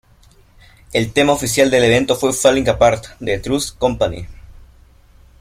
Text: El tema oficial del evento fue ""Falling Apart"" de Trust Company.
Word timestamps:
El 0.93 1.13
tema 1.13 1.31
oficial 1.33 1.69
del 1.69 1.83
evento 1.83 2.15
fue 2.15 2.33
""Falling 2.33 2.67
Apart"" 2.67 3.05
de 3.19 3.37
Trust 3.37 3.77
Company. 3.77 4.25